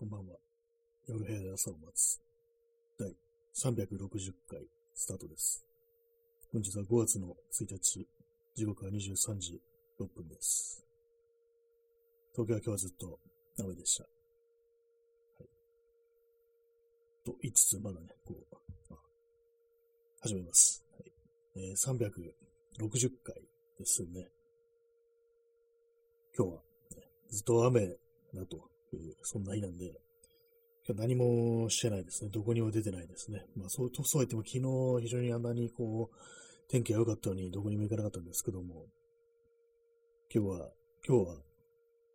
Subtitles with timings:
[0.00, 0.36] こんばんは。
[1.08, 2.18] 夜部屋で朝を待つ。
[2.98, 3.14] 第
[3.54, 5.62] 360回スタートです。
[6.54, 8.08] 本日は5月の1日、
[8.54, 9.60] 時刻は23時
[10.00, 10.82] 6分です。
[12.32, 13.20] 東京は今日はずっと
[13.58, 14.04] 雨でした。
[14.04, 14.08] は
[15.44, 15.48] い。
[17.22, 18.34] と言いつつ、まだね、こ
[18.90, 18.96] う、あ
[20.22, 20.82] 始めます。
[20.96, 21.12] はい
[21.56, 23.34] えー360回
[23.78, 24.30] ですね。
[26.34, 26.62] 今日は、
[26.96, 27.98] ね、ずっと雨
[28.32, 29.86] だという、そんな日なんで、
[30.86, 32.30] 今日何もしてないですね。
[32.30, 33.44] どこにも出てないですね。
[33.56, 34.58] まあそう、そう言っても昨
[35.00, 36.16] 日非常にあんなにこう、
[36.68, 38.86] 天気が良かったのにどこにも行かなかったんですけども、
[40.34, 40.70] 今日は、
[41.06, 41.36] 今日は、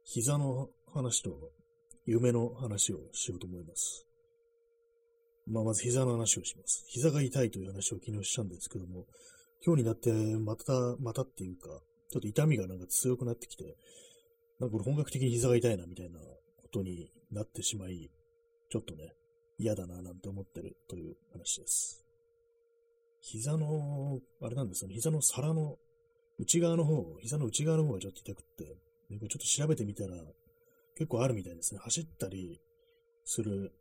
[0.03, 1.51] 膝の話と
[2.05, 4.05] 夢の話をしようと思います。
[5.47, 6.85] まあまず膝の話をします。
[6.87, 9.05] 膝が痛いという話を昨日したんですけども、
[9.65, 11.69] 今日になってまた、またっていうか、
[12.11, 13.75] ちょっと痛みがなんか強くなってきて、
[14.59, 16.19] なんかこれ本格的に膝が痛いなみたいな
[16.75, 18.09] ことになってしまい、
[18.69, 19.13] ちょっとね、
[19.57, 22.03] 嫌だななんて思ってるという話です。
[23.21, 25.77] 膝の、あれなんですよね、膝の皿の
[26.37, 30.15] 内側の方、膝の内側の方がちょっと痛くって、でこれちょっと調べてみたら、
[30.97, 31.79] 結構あるみたいですね。
[31.81, 32.59] 走ったり
[33.23, 33.71] する、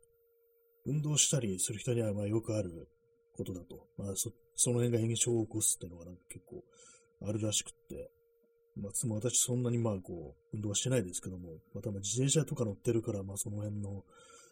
[0.85, 2.87] 運動したりする人にはまあよくある
[3.35, 3.87] ことだと。
[3.97, 6.63] まあそ、その辺が炎症を起こすっていうのがなんか結構
[7.27, 8.09] あるらしくって、
[8.75, 14.03] まあ、つも私そんなにまあこう、運動はしてないですけども、またまあ自転車とか乗ってるから、まあその辺の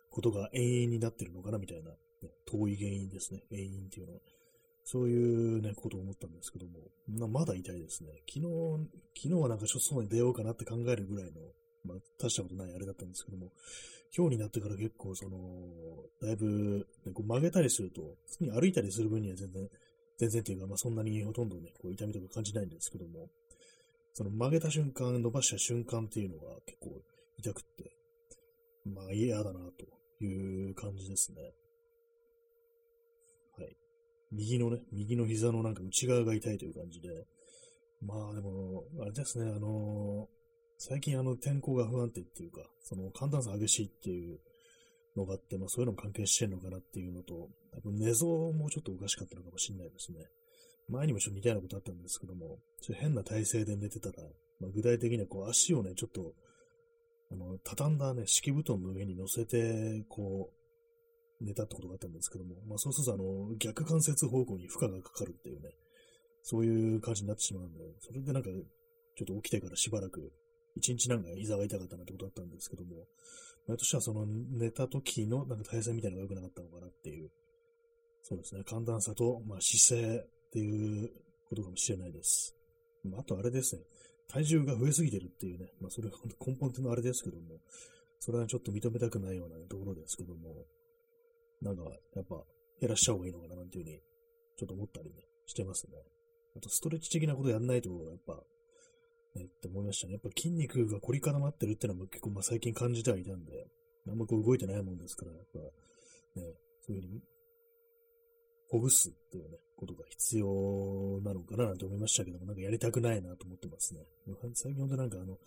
[0.10, 1.98] ことが永遠になってるのかなみたいな、ね、
[2.46, 3.42] 遠い原因ですね。
[3.52, 4.20] 永遠っていうのは。
[4.86, 6.74] そういうね、ことを思ったんですけども、
[7.08, 8.10] まあ、まだ痛いですね。
[8.28, 8.48] 昨日、
[9.16, 11.40] 昨日はなんかちょっと外に出ようかなって考えるぐらいの、
[11.86, 13.52] まあ、大したことないあれだったんですけども、
[14.16, 15.40] 今日になってから結構その、
[16.22, 19.68] だいぶ、ね、こう曲げたりすると、普通に歩いたりする分には全然、
[20.18, 23.30] 全然っていうか、まあそんなにほとんどね、こう痛みとか感じないんですけども、
[24.14, 27.02] その曲げた瞬間、伸ばした瞬間っていうのが結構
[27.40, 27.92] 痛くって、
[28.86, 29.60] まあ嫌だな
[30.20, 31.42] という感じですね。
[33.58, 33.76] はい。
[34.32, 37.10] 右のね、右の膝のなんか内側が痛いという感じで、
[38.06, 40.28] まあでも、あれですね、あの
[40.78, 44.40] 最近あの天候が不安定っていうか、その寒暖差激しいっていう
[45.16, 50.20] のがあって、まあそういうのも関係してんのかなっていうのと、多分寝相もちょっとおかしかったのかもしれないですね。
[50.90, 54.16] 前にもちょっと似たようなことあったんですけども、ちょ変な体勢で寝てたら、
[54.60, 56.34] まあ、具体的にはこう足をね、ちょっと、
[57.32, 60.52] あの、畳んだね、敷布団の上に乗せて、こ
[61.42, 65.70] う、寝たってことがあったんですけども、まあそうするとあの、逆関節方向に負荷がかかるっていうね、
[66.44, 70.32] そういう感じになってしまうんで、それでなんか、ちょっと起きてからしばらく、
[70.76, 73.06] 一日なんか膝が痛かったなってことだったんですけども、
[73.68, 77.30] まあ、としてはその寝た時のなんか体勢みたいなのが良くなかったのかなっていう、
[78.24, 81.10] そうですね、寒暖差と、まあ、姿勢っていう
[81.50, 82.56] ことかもしれないです。
[83.04, 83.82] まあ、とあれですね、
[84.28, 87.58] 体重が増えすぎてるっていうね、まあ、それは本当根本的なあれですけども、
[88.20, 90.66] それはちょっと認めたくないような、ね、ところですけども、
[91.62, 91.84] なんか、
[92.16, 92.44] やっぱ、
[92.80, 94.00] 減らしちゃ方がいいのかななんていうふうに、
[94.58, 95.16] ちょっと思ったりね、
[95.48, 95.98] してますね。
[96.56, 98.44] あと、ストレッチ的なことやんないと、やっぱ、
[99.36, 100.14] ね、って思いましたね。
[100.14, 103.66] やっぱ筋肉が凝り固まってるってのも結構、まあ、最近感じてはいたんで、
[104.08, 106.54] あんまこう動いてないもんですから、やっぱ、ね、
[106.86, 107.22] そういうふうに、
[108.74, 110.48] ほぐすっていうね、ことが必要
[111.24, 114.02] なのかななんて思いましたけども、なんかやりたくないなと思ってますね。
[114.56, 115.38] 最近ほんとなんかあの、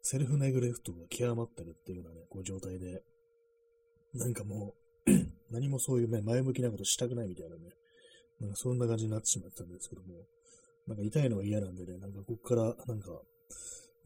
[0.00, 3.02] セルフネグレフトが極まってるっていうようなね、こう状態で、
[4.14, 4.72] なんかも
[5.06, 5.10] う、
[5.52, 7.64] 何もそういうね、前向きなことしたくないみたいなね、
[8.40, 10.14] なんかそんな感じになってしまったんですけども、
[10.88, 13.10] なんか痛いのが嫌なんでね、なんかこっからなんか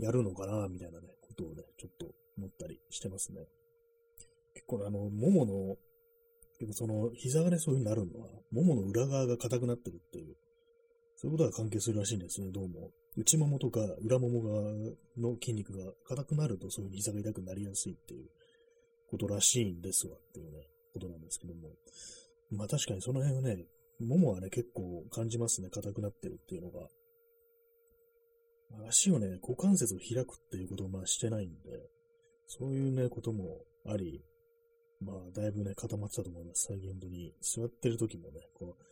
[0.00, 3.46] やるのかなみたいなね、ことをね、ちょっと思ったりしてますね。
[4.54, 5.76] 結構あの、ももの、
[6.58, 10.36] 結構その、膝がね、そういう風になるのは、ももの裏側が硬くなってるっていう、
[11.16, 12.90] そういうことが関係するらしいんですね、どうも。
[13.16, 14.72] 内ももとか裏もも側
[15.16, 18.28] の筋肉が硬くなると、そういう風に膝が痛くなりやすいっていう
[19.10, 21.70] ことらしいんですわっていうね、ことなんですけども。
[22.50, 23.64] まあ確かにその辺はね、
[24.00, 26.88] ももはね、結構感じますね、硬くなってるっていうのが。
[28.86, 31.88] 足をね、股関節を開くっていうことをまあしてないんで、
[32.46, 34.22] そういうね、こともあり、
[35.00, 36.66] まあ、だいぶね、固まってたと思います。
[36.68, 37.32] 最近本当に。
[37.40, 38.84] 座ってる時もね、こう、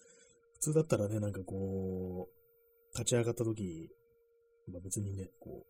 [0.54, 3.90] 普通だったらね、なんかこう、立ち上がった時、
[4.68, 5.66] まあ別にね、こう、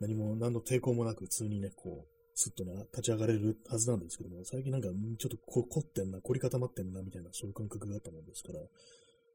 [0.00, 8.68] 何も、何の抵抗もなく普通にね、こう、スッとね、立ち上がれるはずなんですけども、最近なんか、ちょっとこ凝ってんな、凝り固まってんな、みたいな、そういう感覚があったもんですから、やっ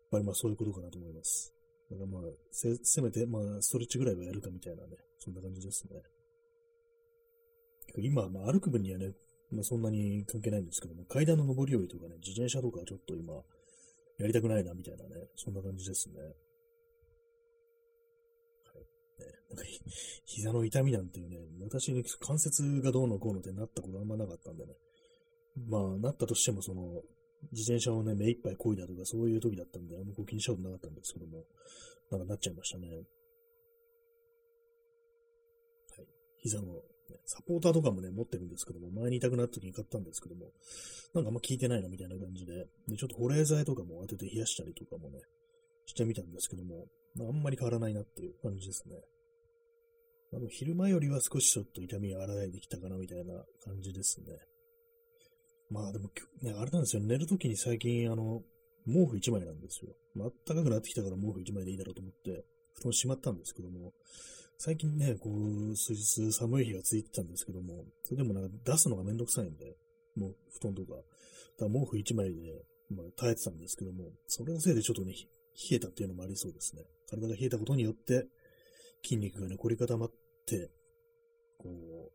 [0.09, 1.53] ぱりまあそういうことかなと思います。
[1.91, 2.21] だからまあ、
[2.51, 6.01] せ、せめて、まあ、ストレッチぐらいはやるかみたいなね、そんな感じですね。
[7.97, 9.11] 今、まあ歩く分にはね、
[9.53, 13.33] まあそんなに関係ないんですけども、階段の上り下りとかね、自転車とかちょっと今、
[14.17, 16.15] やりたくないな、みたいなね、そんな感じですね。
[19.53, 19.65] はい。
[19.65, 19.71] ね、
[20.25, 24.73] 膝の痛みなんていうね、私の関節がどうのこうのってなったことあんまなかったんでね。
[25.67, 27.03] まあ、なったとしても、その、
[27.51, 31.45] 自転車をね、目いっぱい漕いだとか、そういう時だったんで、あんまこう気にしたことなかったんですけども、
[32.09, 32.87] なんかなっちゃいましたね。
[32.89, 32.95] は
[36.01, 36.07] い。
[36.39, 36.81] 膝の、
[37.25, 40.51] サポーターとかもね、持ってるんですけども、前に痛くなった時に買ったんですけども、
[41.13, 45.19] なんかあんま効いてないなみたいな感じで、でちょっと保冷剤とかも当てて冷やしたりとかもね、
[45.85, 46.85] してみたんですけども、
[47.15, 48.95] まあ、んまり変わらないなっていう感じですね。
[50.33, 53.33] あの、昼間よりは少しちょっと痛みが和らいできたかなみたいな
[53.63, 54.37] 感じですね。
[55.69, 56.09] まあでも、
[56.41, 57.03] ね、あれなんですよ。
[57.03, 58.41] 寝るときに最近、あの、
[58.85, 59.93] 毛布1枚なんですよ。
[60.15, 63.93] まあ、暖かくなってきたから毛布1枚でいいだろうと思って、布団しまったんですけども、
[64.65, 69.75] 最近ね、こう、数日寒い日が続いてたんですけども、それでもなんか出すのがめんどくさいんで、
[70.15, 70.93] もう布団とか、
[71.59, 75.11] だ毛布1枚で、まあ、耐えてたんですけども、それのせいでちょっとね、
[75.69, 76.83] 冷えたっていうのもありそうですね。
[77.09, 78.25] 体が冷えたことによって、
[79.03, 80.11] 筋肉がね、凝り固まっ
[80.45, 80.71] て、
[81.57, 82.11] こう、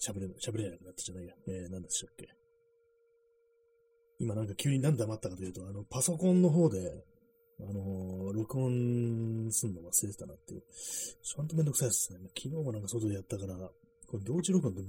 [0.00, 1.34] 喋れ、喋れなくなったじゃないや。
[1.48, 2.28] えー、何でしたっけ。
[4.20, 7.02] 今なんか急に何黙ったかというと、あの、パソコンの方で、
[7.58, 10.62] あのー、録音すんの忘れてたなっていう。
[11.22, 12.18] ちゃんとめんどくさいですね。
[12.36, 13.56] 昨日もなんか外でやったから、
[14.06, 14.82] これ同時録音って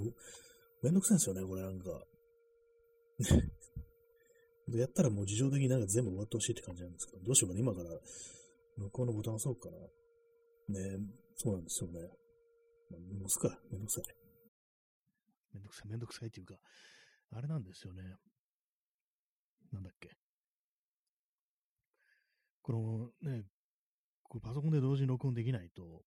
[0.83, 2.05] めんどくさいんですよね、これなんか。
[4.67, 7.89] で、やったらもう事情的になんか全部終わってほしいって感じなんですけど、どうしようかな、今から
[8.77, 9.77] 録音のボタン押そうかな。
[10.79, 10.99] ね
[11.35, 12.01] そうなんですよね。
[12.89, 14.03] まあ、押すか、めんどくさい。
[15.53, 16.59] めんどくさい、めんどくさいっていうか、
[17.31, 18.03] あれなんですよね。
[19.71, 20.09] なんだっけ。
[22.67, 23.45] このね、
[24.23, 26.01] こパソコンで同時に録音できないと、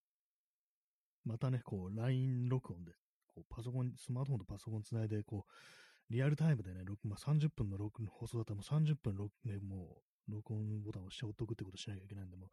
[1.24, 2.92] またね、こう、LINE 録音で、
[3.28, 12.50] こうパソコン、スマートフォンとパソコンつないで、こう、リアルタイムでね、まあ、30分の録放送だったらもう30分録、ね、もう、録音ボタンを押しておっとくってことしなきゃいけないんで、も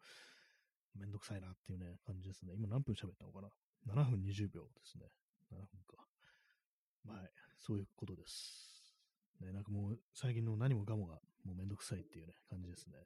[0.96, 2.54] う、めんどくさいなっていうね、感じですね。
[2.56, 3.50] 今何分喋ったのかな
[3.94, 5.12] ?7 分20秒ですね。
[5.52, 6.08] 7分か。
[7.14, 8.96] はい、そういうことです。
[9.42, 13.04] ね、なんかもう、最近の何もかもが、もうめんどくさいっていうね、感じですね。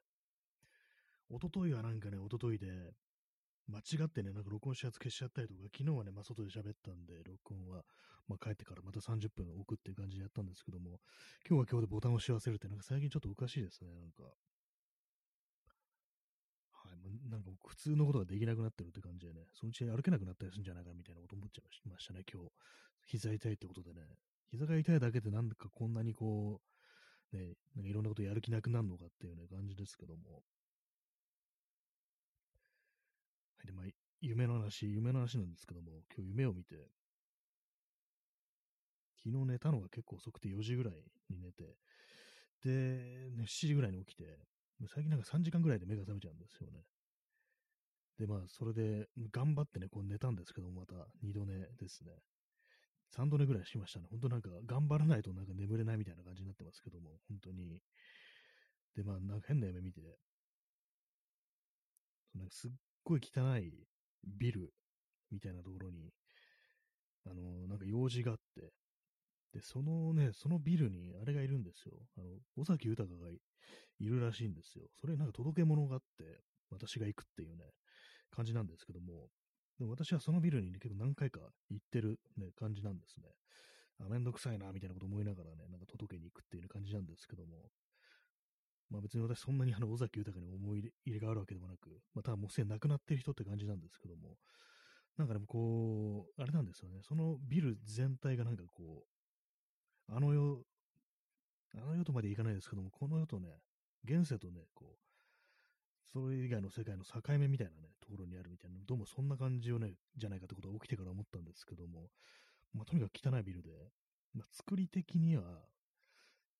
[1.33, 2.68] おとといはなんかね、おとといで、
[3.68, 7.83] 間違ってね、なんか録音したやつ消しちゃったりとか、昨日はね、まあ、外で喋ったんで、録音は、
[8.28, 11.00] まあ、帰ってからまた30分置くっていう感じでやったんですけども、
[11.48, 14.24] 今日は今日でボタンを押し忘れて、なんか最近ちょっとおかしいですね、なんか。
[16.72, 22.51] はい、もうなんか普通のことができなくなってるって感じでね、そのうち歩けなくなったりするんじゃないかみたいなこと思っちゃいましたね、今日。
[23.06, 24.01] 膝痛いってことでね。
[24.51, 26.60] 膝が痛いだけでなんだかこんなにこ
[27.33, 30.22] う、ね、なんかいろんなことやる気なくなるのかっていうね、感じですけども。
[30.33, 30.44] はい、
[33.66, 33.86] で、まあ、
[34.22, 36.75] 夢の話、夢の話なんですけども、今日夢を見て、
[39.24, 40.94] 昨日寝たのが結構遅くて4時ぐらい
[41.30, 41.78] に寝て、
[42.63, 44.38] で、ね、7時ぐらいに起きて、
[44.88, 46.81] 最近なんか3時間ぐらいで目が覚めちゃうんですよね。
[48.19, 50.94] で、まあ、それで、頑張ってね、こう寝たんですけども、また
[51.24, 52.12] 2度寝ですね。
[53.16, 54.07] 3度寝ぐらいしましたね。
[54.10, 57.80] 本当なんか、頑張らないとなんか眠れないみたいな感じになってますけども、本当に。
[58.96, 60.02] で、まあ、なんか変な夢見て、
[62.36, 62.72] なんかすっ
[63.04, 63.74] ごい汚い
[64.26, 64.74] ビル
[65.31, 66.12] みたいなところに、
[67.26, 68.74] あの、なんか用事があって、
[69.54, 71.94] で、そのね、そのビルにあれがいるんですよ。
[72.18, 73.30] あの、尾崎豊が
[74.00, 74.86] いるらしいんですよ。
[75.00, 77.66] それなんか届け物があって、私が行くっていうね、
[78.31, 79.28] 感じなんですけども、
[79.78, 81.40] でも私はそのビルに、ね、結構何回か
[81.70, 83.28] 行ってる、ね、感じなんですね。
[84.00, 87.70] あ、めんどくさいな、みたいなこと思いながらね、なんか届けに行くっていう感じなんですけども、
[88.92, 94.36] まあ別に私そんなにあの、尾崎豊に思い入れがあるわけでもなく、まあただもうすでに亡くなっている人って感じなんですけども、
[95.18, 99.06] なんかでもこう、あれなんですよね、そのビル全体がなんかこ
[100.10, 100.62] う、あの世、
[101.76, 103.48] あの世とまでいかないですけども、この世とね、
[104.04, 105.02] 現世とね、こう、
[106.12, 112.10] それ以外の世界の境目みたいなね、ところにあるみたいな、どうもそんな感じをね、じゃないかってことが起きてから思ったんですけども、
[112.74, 113.69] まあ、とにかく汚いビルで、
[114.33, 115.44] まあ、作り的には、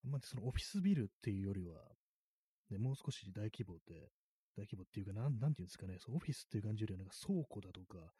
[0.04, 1.76] あんまりそのオフィスビルっていうよりは、
[2.72, 4.12] ね、もう少し大規模で、
[4.58, 8.14] 大規模っていうか、なん、なんていうんですかね、オフィスっていう感じよりは、なんか倉庫だとか、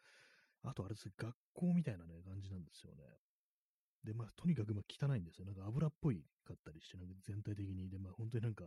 [0.62, 3.02] あとあれです、学校みたいなね、感じなんですよね。
[4.04, 5.44] で、まあ、とにかくまあ汚いんですよ。
[5.44, 7.88] なんか油っぽいかったりして、なんか全体的に。
[7.88, 8.64] で、まあ、本当になんか、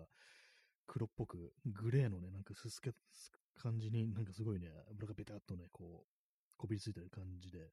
[0.87, 2.91] 黒っぽく、グレーのね、なんかすすけ、
[3.55, 6.07] 感じに、なんかすごいね、油がベタっとね、こう、
[6.57, 7.71] こびりついてる感じで、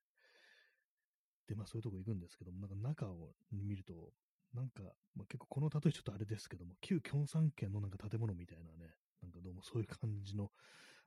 [1.47, 4.13] で、まあそういうとこ行くんですけども、なんか中を見ると、
[4.55, 4.83] なんか、
[5.15, 10.51] まあ、結構この例えちょっとあれですけども、旧共産圏のなんか建物みたいなね、なんかどうも そういう感じの、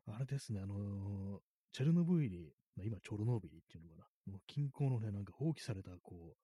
[0.07, 6.37] あれですね、あのー、チェルノブイリ、まあ、今チョルノービリっていうのかな、もう近郊のね、なんか放棄された、こう、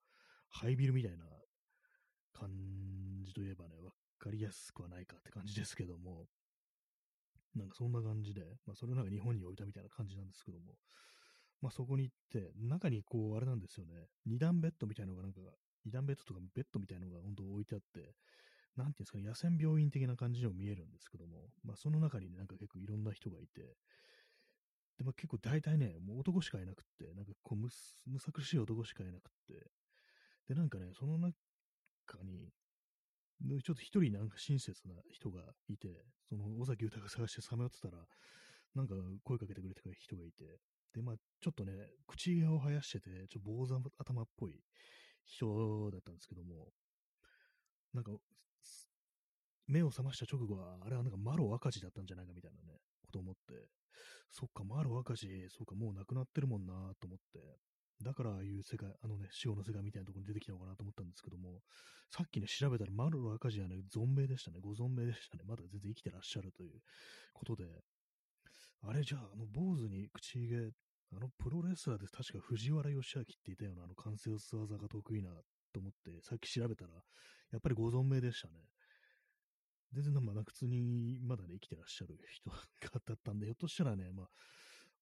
[0.48, 1.24] ハイビルみたいな
[2.32, 2.50] 感
[3.24, 6.28] じといえばね、わかりやすくはないかって感じですけども、
[7.54, 10.74] なんかそんな感じで、まあそれをなんか日本に置いたみたいな感じなんですけども、
[11.60, 15.40] まあそこに行って、中にこう、あれなんですよね、二段ベッドみたいなのがなんか、
[15.84, 18.14] 二段ベッドとかベッドみたいなのが本当置いてあって、
[18.76, 23.76] なんていうんですかね、野戦病院的な感じにも見えるんですけども、まあその中にね、なんか結構いろんな人がいて、
[24.98, 27.68] で、まあ結構大体ね、もう男しかいなくって、なんかこうむ、
[28.06, 29.70] むさ苦しい男しかいなくって、
[30.48, 31.32] で、なんかね、その中
[32.24, 32.50] に、
[33.62, 35.88] ちょっと一人なんか親切な人がいて、
[36.28, 37.98] その尾崎豊が探してさまよってたら、
[38.74, 40.60] なんか声かけてくれた人がいて、
[40.94, 41.72] で、まあ、ちょっとね、
[42.06, 44.60] 口毛を生やしてて、ちょっと坊主頭っぽい
[45.24, 46.68] 人だったんですけども、
[47.94, 48.12] なんか、
[49.66, 53.68] 目を覚ました直後は、あれはなんかマロ赤字だったんじゃないかみたいなね、こと思って、
[54.30, 57.40] そっか、マロ赤字、そっか、もう亡くなってるもんなと思って、
[58.02, 61.60] だからああいう世界、あのね、死後の世界みたいなところに出てきたのかなと思ったんですけども、
[62.10, 65.44] さっきね、調べたらマロ赤字はね、存命でしたね、ご存命でしたね。
[65.46, 66.80] まだ全然生きてらっしゃるという
[67.32, 67.64] ことで、
[68.82, 70.72] あれじゃあ、あの、坊主に口毛、
[71.14, 75.30] あのプロレスラーで確か藤原義明っていたようなあの関節技が得意な
[75.72, 76.90] と思って、さっき調べたら、
[77.52, 78.54] やっぱりご存命でしたね。
[79.92, 82.56] 全然、まだ普通にまだね、生きてらっしゃる人だ
[83.14, 84.28] ったんで、ひょっとしたらね、まあ、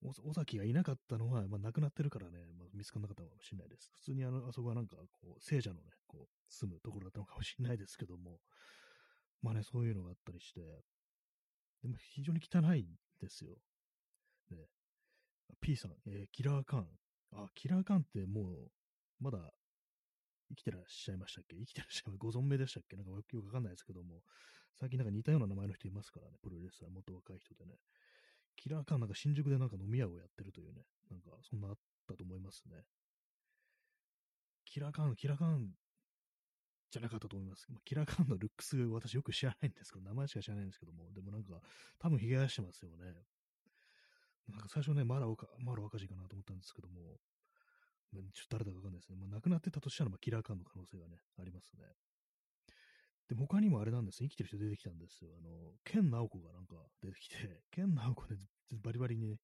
[0.02, 3.90] 尾崎がいなかったのは、まあ、亡くなってるからね、まあ、見つからなかったのかもしれないです。
[3.94, 8.40] 普通にあの、あそこはなんか、こう、聖者のね、こう、住むところだったのかもしれないですけども、
[9.42, 10.60] まあね、そういうのがあったりして、
[11.82, 12.86] でも非常に汚いん
[13.20, 13.56] ですよ。
[14.50, 14.66] ね。
[15.60, 16.86] P さん、えー、キラーカン。
[17.32, 18.70] あ、キラーカンってもう、
[19.20, 19.38] まだ
[20.48, 21.56] 生きてらっしゃいましたっけ？
[21.56, 22.96] 生きてらっしゃいまご存命でしたっけ？
[22.96, 24.22] なんかよくわかんないですけども、
[24.78, 27.76] 最近なんか似たような名前の人いますからね、プロレスラー、もっと若い人でね。
[28.56, 31.74] キラーカンなんか新宿でなんか飲み屋をやってるというね、なんかそんなあっ
[32.06, 32.82] たと思いますね。
[34.66, 35.70] キラーカン、キラーカン
[36.90, 37.66] じゃなかったと思います。
[37.70, 41.60] まあ、キラーカンのルックス私よく知らないんですけど、名前しか知らないんですけども、でもなんか
[41.98, 43.14] 多分髭生やしてますよね。
[44.48, 47.20] なんか最初ね、マラオか、マラオ赤字かなと思ったんですけども、
[48.12, 49.16] ちょっと誰だかわかんないですね。
[49.16, 51.84] まあ、亡くなってたとしたら、まあ、キラーカンの可能性がね、ありますね。
[53.28, 54.28] で、他にもあれなんですね。
[54.28, 55.30] 生きてる人出てきたんですよ。
[55.38, 55.50] あの、
[55.84, 57.36] ケン・ナオコがなんか出てきて、
[57.70, 58.36] ケン・ナオコね、
[58.82, 59.38] バリバリにね、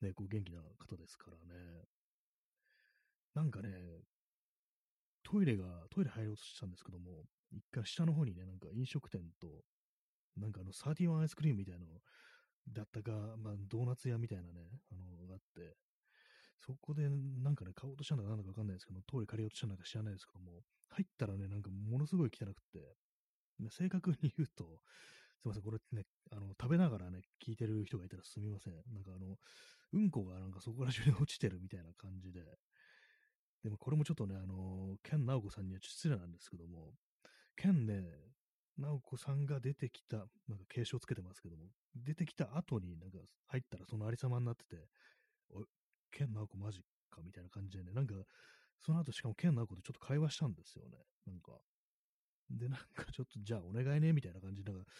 [0.00, 1.84] ねこう元気な方ですからね。
[3.34, 4.02] なんかね、
[5.22, 9.64] トイレが、トイレ入ろうとしたんですけども、一回下の方にね、なんか飲食店と、
[10.36, 12.00] なんかあの、サーティワンアイスクリームみたいなの
[12.72, 15.76] だったか、まあ、ドーナツ屋みたいなね、あの、があって、
[16.60, 22.96] そこでなんかね、買おうとしたんだかなんだかわかんないですけど、トイレ借りようとしたんだか知らないですけども、入ったらね、なんかものすごい汚くて、
[23.70, 24.80] 正確に言うと、
[25.40, 28.74] すいません、これね、あの、食べながらね、聞いてる人がいたらすみません。
[28.92, 29.36] なんかあの、
[29.92, 32.42] うんこがなんかそこら中に落ちてるみたいな感じで、
[33.62, 36.92] でもこれもちょっとね、あの、ケン・ナオコさんには失礼なんですけども、
[37.56, 38.04] ケンね、
[38.78, 40.16] 直子さんが出てきた、
[40.48, 41.64] なんか継承つけてますけども、
[41.94, 44.88] 出てきた後になんか入ったらそのありさまになってて、
[45.50, 45.64] おい、
[46.10, 48.14] ケン直子マジかみたいな感じでね、なんか、
[48.80, 50.98] その後しかもケン直子とちょっと会話したんですよね。
[51.26, 51.52] なんか。
[52.50, 54.90] で、なんかちょっと、じゃあお願いね、みたいな感じで、なんか、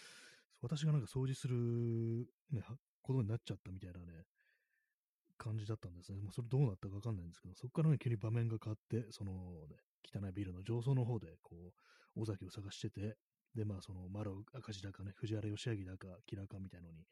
[0.63, 2.63] 私がなんか掃除する、ね、
[3.03, 4.25] ことになっちゃったみたいなね、
[5.37, 6.19] 感じだったんですね。
[6.23, 9.33] まあ、それどうなったかわかんないんですけど、そこからね、急に場面が変わって、その、
[9.69, 11.75] ね、汚いビルの上層の方で、こ
[12.17, 13.17] う、尾崎を探してて、
[13.55, 17.05] で、まあ、その、マロ赤字だかね、藤原義明だか、キラかみたいのに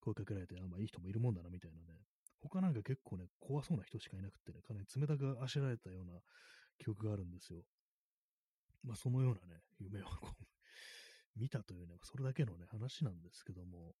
[0.00, 2.00] 声かけられて、あ、ま、いい人もいるもんだな、みたいなね。
[2.40, 6.18] 他なんか結構ね、怖そうな人しかいなくてね、かなり冷たくあしられたような
[6.78, 7.60] 記憶があるんですよ。
[8.82, 10.44] まあ、そのようなね、夢をこう
[11.38, 13.94] 見たというね、それだけのね、話なんですけども、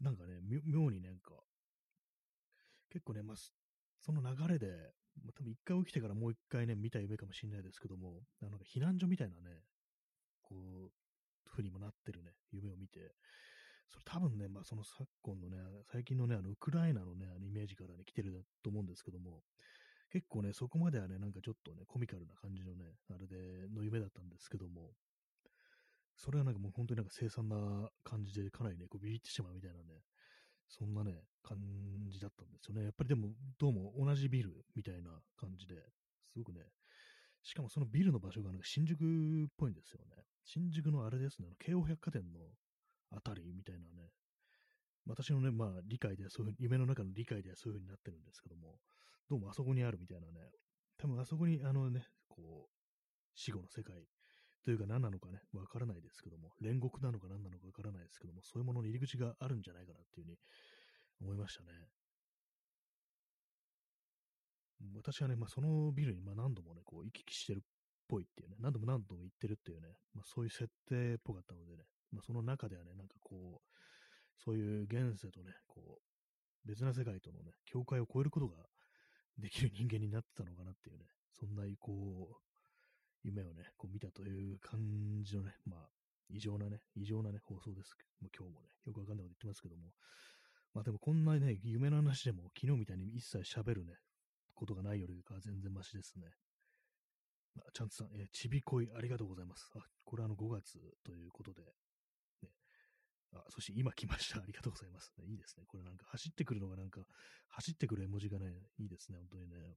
[0.00, 1.42] なんかね、妙になんか、
[2.90, 3.36] 結構ね、まあ、
[4.00, 9.62] その流れで、まあ、多分一回起きてからもう一回ね、見た夢かもしれないですけども、あの、避難所みたいなね、
[10.52, 10.90] こう、
[11.48, 13.14] ふうにもなってるね、夢を見て、
[13.88, 15.58] それ多分ね、まあその昨今のね、
[15.90, 19.42] 最近のね、あの、ウクライナのね、あのイメージからね、来てると思うんですけども、
[20.10, 24.92] 結構ね、そこまではね、なんかちょっとね、コミカルな感じのね、あれで、の夢だったんですけども、
[26.16, 30.00] それはなんかもう本当になんか凄惨な感じで、かなりね、こうビビってしまうみたいなね、
[30.68, 31.58] そんなね、感
[32.08, 32.84] じだったんですよね。
[32.84, 33.28] やっぱりでも、
[33.58, 35.74] どうも同じビルみたいな感じで、
[36.32, 36.60] すごくね、
[37.42, 40.22] しかもそのビルの場所がなんか新宿っぽいんですよね。
[40.44, 42.40] 新宿のあれですね、京王百貨店の
[43.10, 44.10] あたりみたいなね。
[45.06, 48.78] 私のね、まあ理解ではそういう夢の中の理解ではそういう風になってるんですけども、
[49.28, 50.50] どうもあそこにあるみたいなね。
[50.98, 52.70] 多分あそこにあのね、こう、
[53.34, 54.06] 死後の世界
[54.64, 60.38] というか何なのかね、わからないですけども、煉獄なのか何なのかわからないですけども、そういうものの入り口があるんじゃないかなっていうふうに
[61.20, 61.68] 思いましたね。
[64.94, 67.62] 私はね、まあ、そのビルにま何度もね、こう行き来してる
[68.08, 78.56] ぽいっていうね、何度も何度も行ってるっていうね、まあ、そういう設定っぽかったのでね、まあ、その中ではね、なんかこう、そういう現世とね、こう、別な世界とのね、境界を越えることが
[79.38, 82.36] できる人間になってたのかなっていうね、そんな、こう、
[83.22, 85.88] 夢をね、こう見たという感じのね、まあ、
[86.28, 87.96] 異常なね、異常なね、放送です。
[88.20, 89.92] もう今日もね、よくわかんないこと言ってますけども。
[90.74, 93.94] まあでもこんなね、夢の話でも昨日みたいに一切喋るね、
[94.54, 96.32] ことがないよりかは全然マシですね。
[97.54, 99.70] ま、ちゃんとさん、えー、ちびこいありがとうございます。
[99.74, 101.68] あ、これあの5月ということで、ね。
[103.34, 104.40] あ、そして今来ました。
[104.42, 105.12] ありがとうございます。
[105.18, 105.64] ね、いいですね。
[105.66, 107.06] これなんか走ってくるのがなんか、
[107.48, 109.18] 走ってくる絵文字がね、いいですね。
[109.18, 109.76] 本当にね。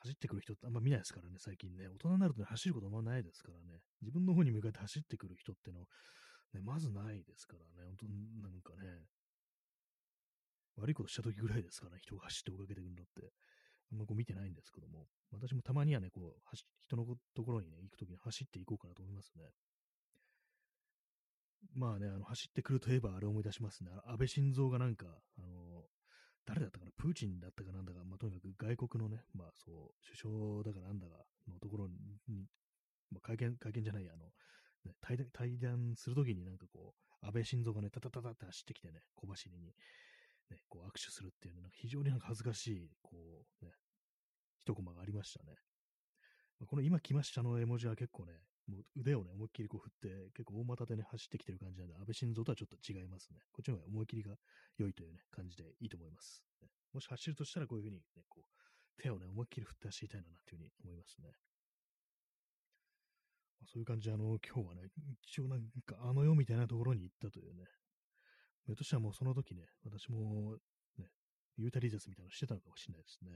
[0.00, 1.88] 走ってくる人ってあんま見ないですからね、最近ね。
[1.88, 3.82] 大人になると、ね、走ることあんまないですからね。
[4.00, 5.86] 自分の方に向かって走ってくる人っての、
[6.52, 7.86] ね、まずないですからね。
[7.86, 8.06] 本当
[8.48, 9.06] なんかね、
[10.76, 13.32] 悪いことした時ぐらいですからね、人が走って追いかけてくるのって。
[13.92, 17.04] あんまこう見てないんですけども、私もたまにはね、こう、人の
[17.34, 19.44] ところにね、行くときに走っていこうかなと思いますね。
[21.74, 23.90] まあね、あの、走ってくるといえばあれ思い出しますね。
[24.06, 25.06] 安倍晋三がなんか、
[25.38, 25.84] あの、
[26.46, 32.46] 誰だったかな、プーチンだったかなんだか、まあ、とにかく外国のね、まあ、そう、首相だかなんだかのところに、
[33.10, 34.32] まあ、会見、会見じゃない、あの、
[34.84, 35.18] ね、対
[35.58, 39.74] 談、するときになんかこう、安倍晋三がね、タタタタって走ってきてね、小走りに、
[40.50, 43.16] ね、こう握手するっていうね、なんか非常になんか恥ずかしい、こ
[43.62, 43.72] う、ね、
[44.58, 45.56] 一コマがありましたね。
[46.60, 48.32] ま、この今来ましたの絵文字は結構ね、
[48.66, 49.92] もう腕をね、思いっきりこう振っ
[50.26, 53.40] て、結構大股でね、走ってきてる感じなんで、安倍晋三とはちょっと違いますね。
[53.52, 54.36] こっちの方が思い切りが
[54.76, 56.44] 良いというね、感じでいいと思います。
[56.60, 61.32] ね、もし走るとしたらこういうふうにね、こう、手をね、思いっきり振って走りたいな、というふうに思いますね。
[63.60, 64.90] まあ、そういう感じで、あの、今日はね、
[65.22, 67.64] 一応なんかあの世みたいなところに行ったというね、
[68.68, 70.58] ひょっとしたらもうその時ね、私も
[70.98, 71.06] ね、
[71.56, 73.30] ユータリゼスみたいなのしてたのかもしれないですね。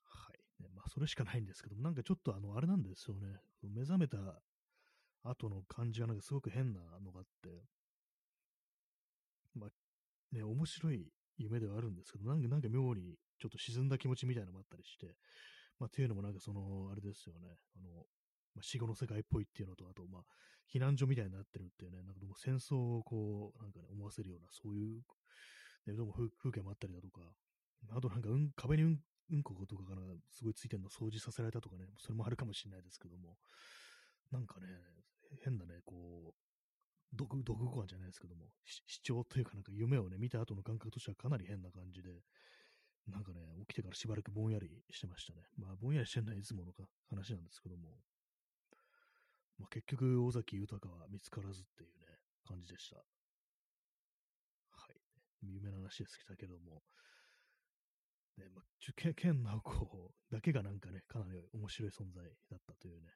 [0.00, 0.62] はい。
[0.62, 3.36] ね、まあ、それしかないんですけども、なんかちょっとあの、あれなんですよね。
[3.62, 4.16] 目覚めた
[5.24, 7.50] 後の感じがなんかすごく変なのがあって、
[9.56, 9.70] まあ、
[10.34, 15.16] ね、面白い夢ではあるんですけど、なんか、なんか妙にちょっと沈んだ気持ちみたいなのもあったりして、
[15.78, 17.58] まあ、っていうのもなんかその、あれですよね。
[17.76, 17.90] あの、
[18.54, 20.22] まあ、死後の世界っぽいっていうのと、あと、まあ、
[20.72, 25.02] 避難所みたいになってるっていうね、なんかも戦争をこう、なんかね、思わせるような、そういう、
[25.86, 27.20] ね、どうも風景もあったりだとか、
[27.90, 29.00] あとなんか、うん、壁にうん、
[29.32, 29.96] うんことかが
[30.30, 33.36] すごいついてるの掃除させられたとかね、それもあるかもしれないですけども、
[34.30, 34.66] なんかね、
[35.44, 36.34] 変なね、こう、
[37.12, 42.22] 毒、毒ご飯じゃないですけども、視聴というかなんか夢をね、見た後の感覚としてはかなり変な感じで、
[43.06, 45.42] なんかね、起きてからしばらくぼんやりしてましたね。
[45.58, 47.98] まあ、ぼんやりしてないいつものか話なんですけども、
[49.58, 52.06] まあ、結局、尾崎豊は見つからずっていうね、
[52.44, 52.96] 感じでした。
[52.96, 53.02] は
[54.92, 55.00] い。
[55.42, 56.82] 有名な話ですけども、
[58.38, 58.64] ね、まあ、
[59.14, 63.08] 剣直子だけがなんかね、かなり面白い存在だったというね、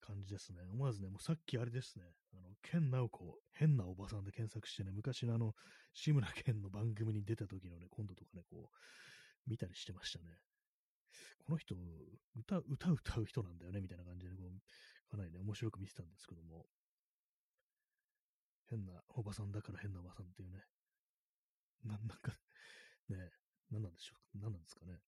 [0.00, 0.60] 感じですね。
[0.72, 5.54] 思わずね、もうさっきあれですね、あの、剣直子、変なおばさんで検索してね、昔のあの、
[5.94, 10.38] 志村けんの番組に出た時のね、今度とかね、こう、見たりしてましたね。
[11.38, 11.76] この人、
[12.36, 14.60] 歌、歌歌う人なんだよね、みたいな感じで、こう、
[15.12, 16.66] かなりね、面白く見てたんですけども、
[18.70, 20.64] 変なおばさんだから変なおばさんっていうね、
[21.84, 22.32] な、なんか、
[23.10, 23.30] ね、
[23.70, 25.02] 何なんでしょう何なんですかね？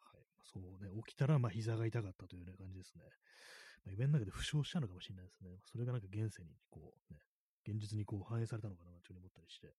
[0.00, 0.24] はい。
[0.42, 3.04] そうね、起きたら、まあ、膝が痛かったというね、感じですね。
[3.84, 5.60] まあ、夢の中で負傷したのかもしれないですね。
[5.66, 7.20] それがなんか現世に、こう、ね、
[7.66, 9.74] 現実にこう反映されたのかな、というふうに思ったりして。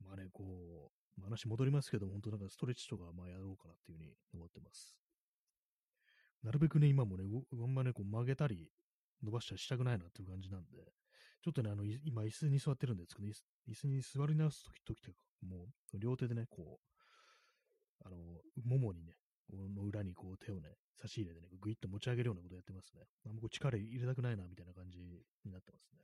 [0.00, 5.05] まあね、こう、ま、話戻りますけども、本当なんかストレッチとか、まあやろうかなっていうふうに思ってます。
[6.46, 7.24] なるべくね、今もね、
[7.60, 8.70] あんまね、こう曲げたり、
[9.20, 10.78] 伸ばしたりしたくないなっていう感じなんで、
[11.42, 18.16] ちょっとね、あの、今椅子に座ってるんですけど、椅子に座り直すとき、ときとか、もう、両手でね、こう、あの、
[18.64, 19.14] ももにね、
[19.50, 23.02] この裏にこう手をね、差し入れてね、ぐいっと持ち上げるようなことやってますね。
[23.26, 25.98] あんまこう力入れたくないな、みたいな感じになってますね。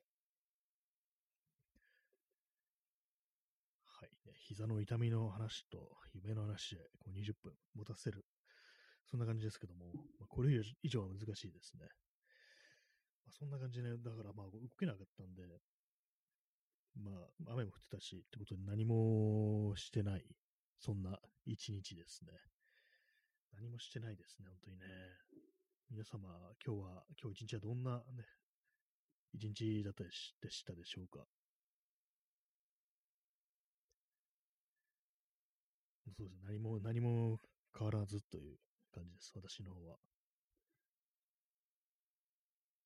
[3.87, 4.33] はい、ね。
[4.38, 8.24] 膝の痛みの話と夢の話でこう20分持たせる。
[9.12, 11.85] そんな感じですけども、まあ、これ以上は難しいですね。
[13.27, 15.42] まあ、そんな感じで、ね、だからまあ動けなかったんで、
[16.96, 20.25] まあ雨も降ってたし、ってことで何もしてない、
[20.81, 22.33] そんな一日ですね。
[23.53, 24.87] 何もしてないですね、本当にね。
[25.90, 26.31] 皆様、
[26.64, 28.25] 今日は、今日一日はどんなね、
[29.35, 31.27] 一日だったでしたでしょうか。
[36.03, 36.31] そうですね。
[36.48, 37.38] 何も、何も
[37.79, 38.57] 変わらずという
[38.92, 39.33] 感じです。
[39.37, 39.98] 私の方は。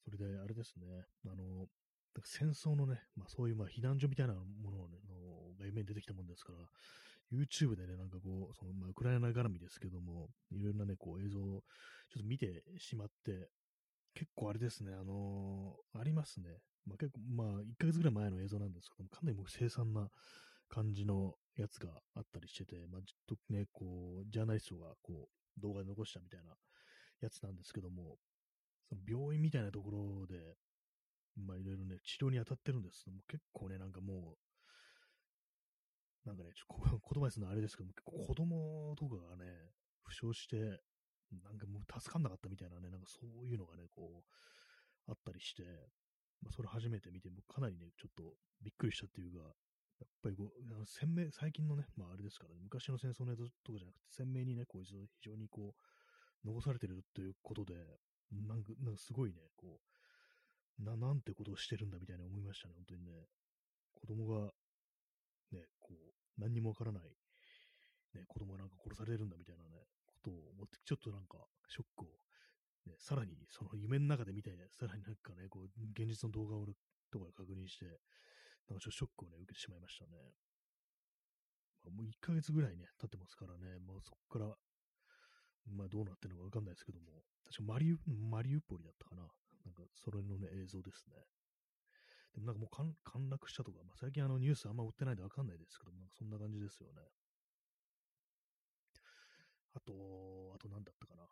[0.05, 0.87] それで、あれですね。
[1.27, 1.67] あの、
[2.25, 6.59] 戦争のね、まあそういうまあ避難所みたいなものをね、のが夢に出てきたもんですから、
[7.31, 11.65] YouTube でね、なんかこう、そのまあウクライナ絡みですけども、いろんなね、こう映像を
[12.09, 13.51] ちょっと見てしまって、
[14.15, 16.59] 結構あれですね、あのーありますね。
[16.87, 20.11] まあ結構、まあ1ヶ月ぐらい前の映像なんですけども、かなりもう凄惨な
[20.69, 26.57] 感じのやつがあったりしてて、まあ、ちょっとね、こう、ジャーナリストがこう、動画で残したみたいな
[27.21, 28.19] やつなんですけども、
[28.89, 30.57] その病院みたいなところで、
[31.37, 33.05] まあいろいろね、治療に当たってるんです。
[33.05, 34.37] けども、結構ね、なんかも
[36.25, 39.45] う、なんかね、ちょっと 言葉にするのあれですけども、結構子供とかがね、
[40.03, 40.81] 負傷して、
[41.31, 45.65] なんかもう助かんなかったみたいなね、なんかそういうのがね、こう、あったりして、
[46.41, 49.55] まあ、それ初めて見て、もかなりね、ちょっとびっくりしたっていうか、
[50.01, 57.75] やっぱりこう、あの鮮明、最近のね、まああれですからね、昔の戦争の映像とかじゃなくて、鮮明にね、こう、非常にこう、残されてるということで、
[58.31, 59.81] なんか、なんかすごいね、こ
[60.79, 63.13] う、な、なんてことをしてるんだみたいな思いましたね、本当にね。
[63.95, 64.53] 子供が、
[65.53, 67.05] ね、こう、何にもわからない、
[68.15, 72.09] ね、子供がなんか殺されるんだみたいなね、ことを思って、ちょっとなんか、ショックを、
[72.87, 76.67] ね、さらに、その夢の中で見たいね、さらになんかね、こう、現実の動画を
[77.11, 77.87] とかで確認して、
[78.69, 80.35] なんかちょっとショックをね、受けてしまいましたね。
[81.85, 84.51] まあ、もう1ヶ月ぐらいね、経ってますからね、もうそこから、
[85.71, 89.23] まあどうなってるのかわかんないですけども、確かマリウ、マリウポリだったかな。
[89.65, 91.15] なんか、それのね、映像ですね。
[92.35, 97.03] でもなんかもう陥陥落したとか、まあ最近あのニュースあんま追ってないんでわかんないですけども、なんかそんな感じですよね。
[99.75, 101.23] あと、あと何だったかな。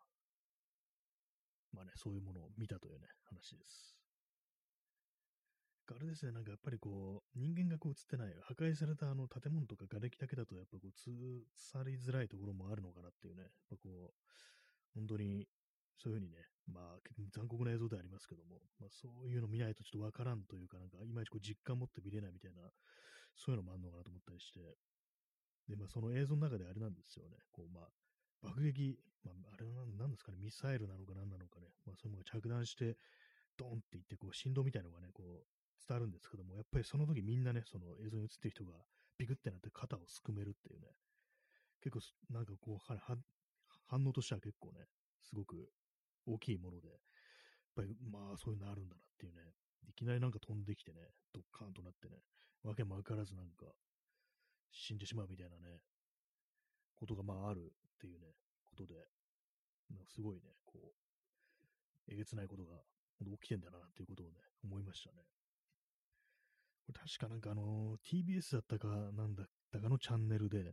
[1.73, 4.04] まあね、そういうものを見たというね、話です。
[5.92, 14.14] あれですね、なんかやっぱりこう、人間がこう映ってない、破壊されたあの建物とか瓦礫だけだと、やっぱこう、映されづらいところもあるのかなっていうね、やっぱこう、
[14.94, 15.47] 本当に、
[16.01, 16.99] そういうふうにね、まあ、
[17.33, 22.62] 残酷な映像ではありますけども、まあそういうの見ないとちょっとわからんというか、なんか、いまいちこう実感持って見れないみたいな、
[23.37, 24.61] そういうのもあるのかなと思ったりして、
[25.68, 27.88] で、まあその映像の中であれなんですよね、こう、まあ、
[28.40, 32.97] 爆撃、まあ、あれは何ですかね、ミサイルなのか何なのかね、まあそういうものが着弾して、
[33.57, 38.73] ドンっていって、こう、振動みたいなのがね、こう、伝わるんですけども、やっぱりその時みんなね、その映像に映ってる人が
[39.19, 40.89] ビクってなって肩をすくめるっていうね、
[41.83, 42.01] 結構、
[42.33, 42.99] なんかこう、は
[43.87, 44.87] 反応としては結構ね、
[45.21, 45.69] すごく
[46.27, 46.99] 大きいもので、やっ
[47.77, 49.41] ぱりまあそういうのあるんだなっていうね、
[49.89, 51.01] いきなりなんか飛んできてね、
[51.33, 52.17] ドッカーンとなってね、
[52.63, 53.67] わけもわからずなんか
[54.73, 55.81] 死んでしまうみたいなね、
[56.97, 58.27] ことがまああるっていうね、
[58.65, 58.95] ことで、
[59.91, 62.81] なんかすごいね、こう、えげつないことが
[63.21, 65.23] 起きてんだなっていうことをね、思いましたね。
[66.92, 70.73] 確かなんかあの、TBS だったかなんだったかのチャンネルで、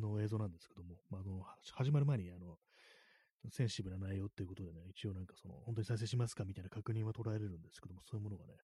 [0.00, 1.42] の映像なんですけども、まあ、あの、
[1.74, 2.56] 始まる前にあの、
[3.50, 8.54] センシティブな内容っていうことでね、一応なんかその、本当に再生しますかみたいな確認は捉えれるんですけども、そういうものがね、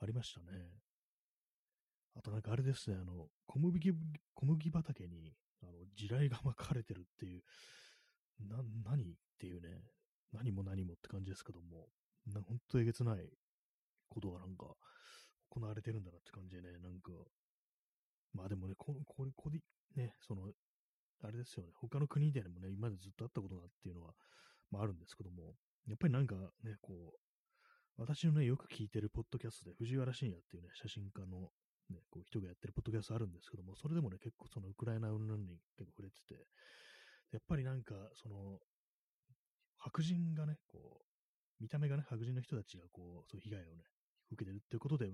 [0.00, 0.46] ありましたね。
[2.16, 3.92] あとなんかあれですね、あの、小麦、
[4.34, 7.42] 小麦畑に、あの、地雷が 巻かれてるっていう、
[8.40, 9.82] な、何っていうね、
[10.32, 11.88] 何も何もって感じですけども、
[12.26, 13.30] な本当えげつない
[14.08, 14.74] ことがなんか
[15.50, 17.12] 行われてるんだなって感じでね、なんか、
[18.34, 19.60] まあでもね、ここれ、これ、
[19.96, 20.52] ね、その、
[21.22, 24.12] あれですよね、他の国でもね、今までずっとあったことだっていうのは、
[24.70, 25.54] まああるんですけども、
[25.86, 27.18] やっぱりなんかね、こう、
[27.96, 31.48] 私のね、よく聞いてるポッドキャストで、藤原信也っていうね、写真家の
[31.90, 36.46] ね、こう人がやってるポッドキャストあるんですけども、それでもね、結構そのウクライナ云々に結構触れてて、
[37.32, 38.58] やっぱりなんか、その、
[39.78, 43.84] 白人がね、こう、見た目がね、白人の人たちがこう、そういう被害をね、
[44.32, 45.08] 受けてるっていうことで、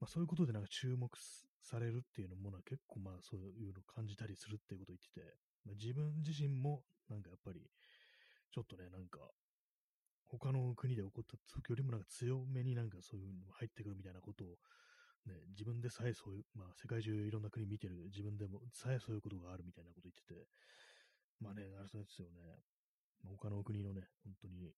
[0.00, 1.10] まあそういうことでなんか注目
[1.62, 7.60] されるっていうのものは結構まあそういうのを感じたりするっていうことを言ってて、まあ、自分自身もなんかやっぱり、
[8.52, 9.18] ちょっとね、なんか、
[10.30, 14.48] 他の国で起こった時よりもなんか強めになんかそういうのが入ってくるみたいなことを、
[15.26, 20.46] ね、自分でさえそういう、まあ世界中いろんな国見てる自分でもさえそういうことがあるみたいなこと言ってて、
[21.40, 22.62] まあね、あれそうですよね。
[23.24, 24.70] 他の国のね、本当に、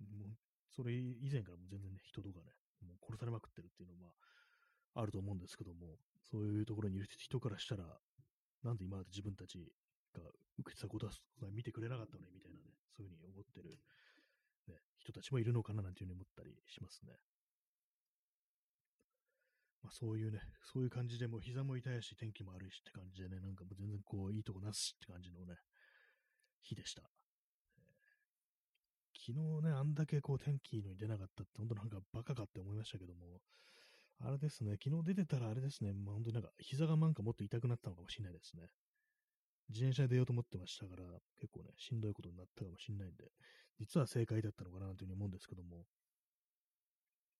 [0.00, 0.36] もう、
[0.70, 2.52] それ以前からも全然ね、人とかね、
[2.84, 4.12] もう殺されまくってるっていうのは、
[4.94, 5.98] あると思うんですけども、
[6.30, 7.84] そういうところにいる人からしたら、
[8.64, 9.58] なんで今まで自分たち
[10.14, 10.22] が
[10.58, 11.12] 受けてたことは
[11.52, 13.78] 見てくれなかったのにみたいなね、そういうふうに思ってる、
[14.68, 17.12] ね、人たちもいるのかななんていうふうに思ったりしますね。
[19.82, 25.54] まあそういうね、そういう感じでもう膝も痛いし、天気も悪いしって感じでね、なんかもう全然こういいとこなすしって感じのね、
[26.62, 27.02] 日でした。
[29.26, 33.40] 昨日ね、あんだけこう天気のに出なかったって、本当なんかバカかって思いましたけども、
[34.24, 38.70] あれですね、昨日出てたらあれですね、まあ本当になんか膝がなんかもっと痛くなったのかもしれないですね。
[39.68, 41.02] 自転車で出ようと思ってましたから、
[41.40, 43.24] 結構ね、しんどいことになったかもしれないんで、
[43.80, 45.82] 実は正解だったのかなというふうに思うんですけども、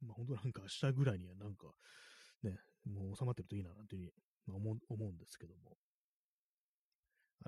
[0.03, 1.70] まあ本当なんか明日ぐらいにはなんか、
[2.42, 4.11] ね、もう収まってるといいななんていう
[4.44, 5.79] ふうに思思うんですけども、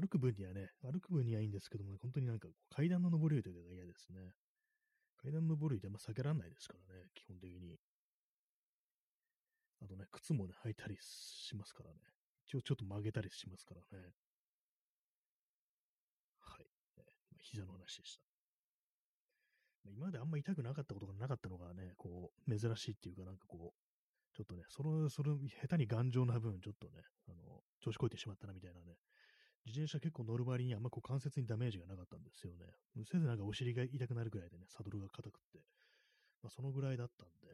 [0.01, 4.33] 歩く分にはね、歩く分にはいいんですけども、ね、本当になんか階段の上り下りというのが嫌ですね。
[5.21, 7.77] 階段登る移動は避けられないですからね、基本的に。
[9.83, 11.97] あとね、靴もね、履いたりしますからね。
[12.47, 14.15] 一応ちょっと曲げたりしますからね。
[16.39, 16.67] はい。
[16.97, 17.05] ね、
[17.41, 18.23] 膝の話でした。
[19.85, 28.97] 今まであんま痛くなかったことがなかったのがね、こう、珍しいっていうか、なんかこう、ちょっとね、その、それ、下手に頑丈な分、ちょっとね、あの、調子こいてしまったなみたいなね。
[29.67, 32.67] 自転車結構乗る割にあんまこう関節にダメージがなかったんですよね。
[33.05, 35.59] せずなんかお尻が痛くなるぐらいでね、サドルが硬くって。
[36.43, 37.49] まあそのぐらいだったんで、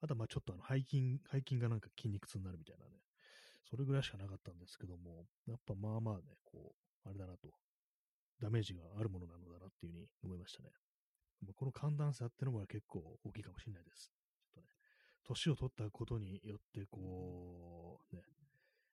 [0.00, 3.00] あとはまあちょっとあの背筋、背筋がなんか筋肉痛になるみたいなね、
[3.68, 7.48] それぐらいしかなかったんですけども、やっぱまあまあね、こう、あれだなと、
[8.40, 10.70] ダメージがあるものなのだなっていうふうに思いましたね。
[11.56, 14.12] この寒暖差ってのも結構大きいかもしれないです。
[14.52, 14.66] ちょっとね、
[15.24, 18.22] 年を取ったことによって、こう、ね、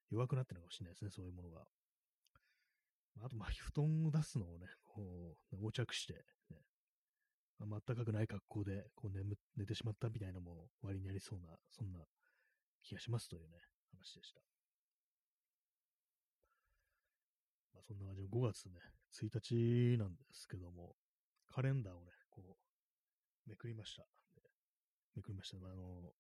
[0.10, 1.66] 弱くなってるのかもしれないですね、そういうものが。
[3.20, 6.14] あと、まあ、布団を出すのをね、こう、横着して、
[6.50, 6.58] ね、
[7.60, 12.00] あ暖かくない格好で、こう眠、寝てしまったみたいなのも割にありそうな、そんな
[12.84, 13.58] 気がしますというね、
[13.92, 14.42] 話でした。
[17.74, 18.80] まあ、そんな感じで5月ね、
[19.14, 20.96] 1日なんですけども、
[21.48, 22.58] カレンダーをね、こ
[23.46, 24.06] う、めくりました。
[25.16, 25.58] めくりました。
[25.58, 26.14] あの、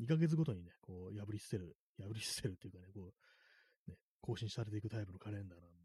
[0.00, 3.12] 2ヶ月ごとにね、こう、破り捨てる、破り捨てるっていうかね、こ
[3.86, 5.77] う、ね、更新されていくタイプのカレンダーなんで、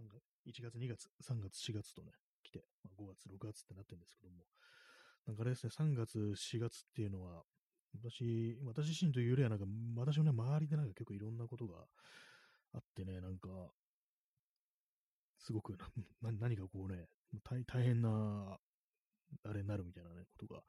[0.00, 4.46] 3月1月、2月、3月、4月とね、来て、まあ、5月、6月ってなってるんですけども、
[5.26, 7.44] なんかあれですね、3月、4月っていうのは、
[7.92, 11.84] 私、私自身というよりは、なんか、私のね、周りでなんか結構いろんなことが
[12.72, 13.48] あってね、なんか、
[15.38, 15.76] すごく、
[16.22, 17.08] 何かこうね、
[17.42, 18.58] 大変な、
[19.44, 20.62] あれになるみたいなね、ことが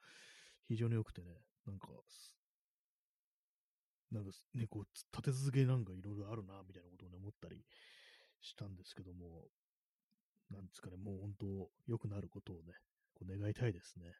[0.67, 1.87] 非常に良くてね、なんか、
[4.11, 7.63] なんかね、こう、立て続けなんかいろいろあるな、みたいなことをね、思ったり
[8.41, 9.47] したんですけども、
[10.49, 12.73] なんですかね、もう本当、良くなることをね、
[13.13, 14.13] こう願いたいですね。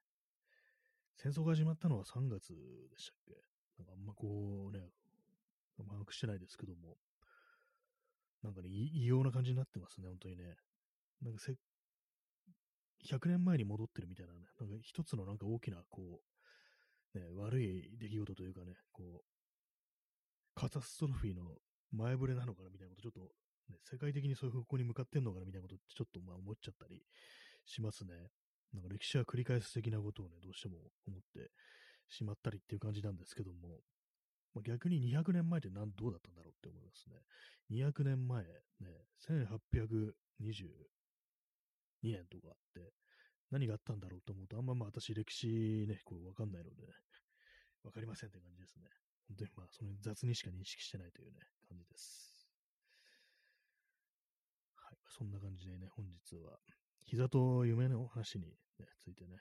[1.18, 2.54] 戦争が始まったのは3月
[2.90, 3.34] でしたっけ？
[3.78, 4.92] なんかあんまこうね、
[5.78, 6.98] 把握してないですけども、
[8.44, 10.56] なんかね、異様な感じになってますね、本当にね。
[11.22, 11.56] なんかせ、
[13.06, 16.22] 100年前に戻ってるみたいなね、なんか一つのなんか大きな、こ
[17.14, 19.26] う、ね、悪い出来事というかね、こう、
[20.56, 21.44] カタストロフィーの
[21.92, 23.32] 前触れなのかなみたいなこと、ちょっと、
[23.70, 27.02] ね、世界的にそういう方向に向かってんのかなみたいなことってちょっとまあ思っちゃったり
[27.66, 28.30] しますね。
[28.74, 31.52] なんか歴史は繰り返す的なことをね、どうしても思って
[32.10, 33.82] しまったりっていう感じなんですけども、
[34.54, 37.16] まあ、逆に200年前って何、どうだったんだろうって思いますね。
[37.70, 38.50] 200年前、ね、
[39.20, 40.70] 1822
[42.04, 42.94] 年とかあって、
[43.52, 46.94] 何があったんだろうと思うと、あんままあ私歴史ね、こうわかんないので、ね、
[47.84, 48.90] わかりませんって感じですね。
[49.28, 52.31] 本当にまあ、その雑にしか認識してないというね、感じです。
[55.12, 56.58] そんな感じでね、本日は、
[57.04, 58.46] 膝と夢の話に、
[58.80, 59.40] ね、ついてね、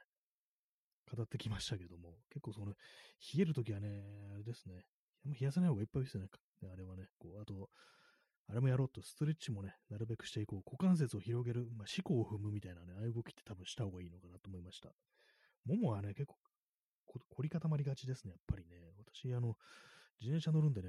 [1.10, 2.76] 語ってきましたけども、結構その、冷
[3.38, 4.02] えるときはね、
[4.34, 4.84] あれですね、
[5.24, 6.28] 冷やさない方がいっぱいですよね、
[6.72, 7.70] あれはね、こう、あと、
[8.48, 10.62] あれもやろうと、ストレッチもね、なるべくしていこう。
[10.66, 14.90] 股関節を広げる、まあ、思考を踏むみたいなね、ああいう動きって多分した方がいいのかなと思いました。
[15.64, 16.36] ももはね、結構
[17.06, 18.76] 凝り固まりがちですね、やっぱりね。
[18.98, 19.56] 私、あの、
[20.20, 20.88] 自転車乗るんでね、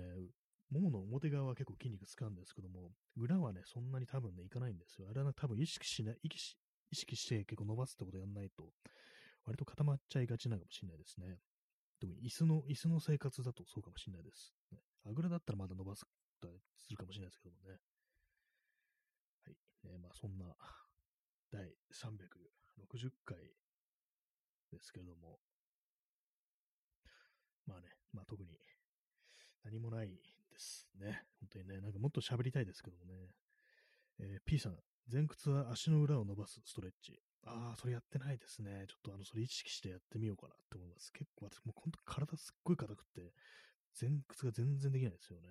[0.72, 5.08] ももの表側は結構筋肉使うんですけども、裏はね、そんなに多分ね、いかないんですよ。
[5.10, 6.58] あれは、ね、多分意識しない、意識し、
[6.92, 8.72] 意識して結構伸ばすってことやんないと、
[9.46, 11.40] 割と固まっちゃいがちなのかもしれないですね。
[12.00, 14.54] 特に椅子の、椅子の生活だとそうかもしれないです。
[14.72, 16.06] ね、あぐらだったらまだ伸ばす
[16.78, 17.78] するかもしれないですけどもね。
[19.46, 19.92] はい。
[19.92, 20.56] ね、まあそんな、
[21.52, 23.38] 第360回
[24.72, 25.40] ですけれども、
[27.68, 28.58] まあね、まあ特に
[29.64, 30.10] 何もない
[30.52, 31.24] ですね。
[31.40, 33.14] 本当にね、なんかもっと喋りたいですけどもね。
[34.20, 34.78] えー、P さん、
[35.12, 37.20] 前屈は足の裏を伸ばすストレッチ。
[37.46, 38.86] ああ、それやってないですね。
[38.88, 41.12] ちょっとあの、それ意識してやってみようかなって思います。
[41.12, 43.34] 結構私もう本当体すっごい硬くって、
[44.00, 45.50] 前屈が全然できないですよね。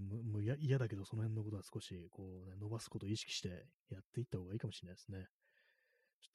[0.00, 5.28] もう嫌だけど、その辺のことは少し、こうね、伸ばすことを意識してやっていった方がいいかもしれないですね。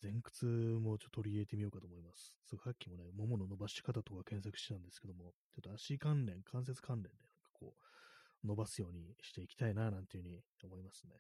[0.02, 2.34] 前屈もちょっと取り入れてみようかと思います。
[2.64, 7.31] さっきもね、ももの伸ばし方とか検索してたんですけども、ちょっと足関連、関節関連で、
[7.62, 7.76] こ
[8.44, 11.14] う、伸ばすようにしていきたいな、なんていうふうに思いますね。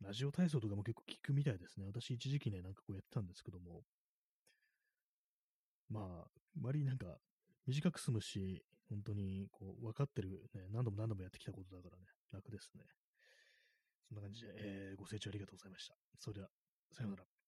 [0.00, 1.86] ラジオ体操とかも結構効くみたいですね。
[1.86, 3.82] 私一時期ね、なんかこうやってたんですけども、
[5.90, 6.30] まあ、
[6.62, 7.18] 割りなんか
[7.66, 12.84] 短く済むし、本当にこう分かってる、ね、何度も何度もやってきたことだからね、楽ですね。
[14.08, 15.94] そんな感じで、えー、ご清聴ありがとうございました。
[16.18, 16.48] それでは、
[16.92, 17.39] さようなら。